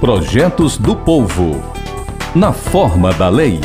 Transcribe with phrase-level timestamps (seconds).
[0.00, 1.62] Projetos do Povo.
[2.34, 3.60] Na forma da lei.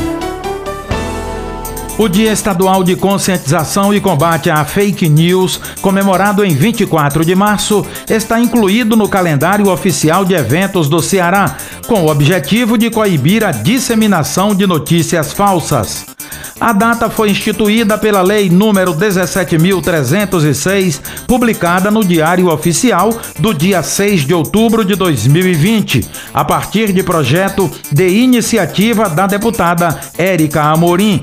[1.97, 7.87] O Dia Estadual de Conscientização e Combate à Fake News, comemorado em 24 de março,
[8.09, 11.55] está incluído no calendário oficial de eventos do Ceará,
[11.87, 16.14] com o objetivo de coibir a disseminação de notícias falsas.
[16.59, 24.25] A data foi instituída pela Lei número 17.306, publicada no Diário Oficial do dia 6
[24.25, 31.21] de outubro de 2020, a partir de projeto de iniciativa da deputada Érica Amorim.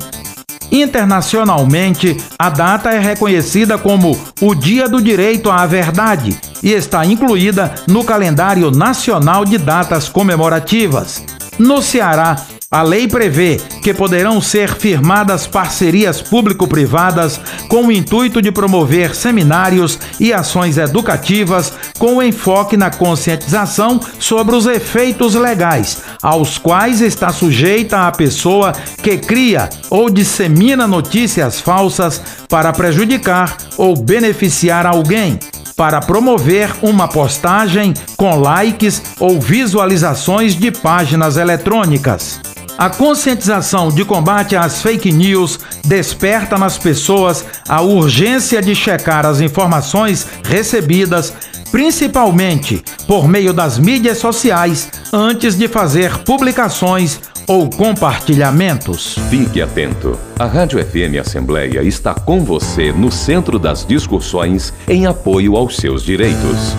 [0.71, 7.75] Internacionalmente, a data é reconhecida como o Dia do Direito à Verdade e está incluída
[7.89, 11.25] no calendário nacional de datas comemorativas.
[11.59, 12.37] No Ceará,
[12.73, 19.99] a lei prevê que poderão ser firmadas parcerias público-privadas com o intuito de promover seminários
[20.19, 28.07] e ações educativas com enfoque na conscientização sobre os efeitos legais, aos quais está sujeita
[28.07, 35.39] a pessoa que cria ou dissemina notícias falsas para prejudicar ou beneficiar alguém
[35.77, 42.52] para promover uma postagem com likes ou visualizações de páginas eletrônicas.
[42.83, 49.41] A conscientização de combate às fake news desperta nas pessoas a urgência de checar as
[49.41, 51.33] informações recebidas,
[51.71, 59.17] principalmente por meio das mídias sociais, antes de fazer publicações ou compartilhamentos.
[59.31, 60.19] Fique atento.
[60.37, 66.03] A Rádio FM Assembleia está com você no centro das discussões em apoio aos seus
[66.03, 66.75] direitos.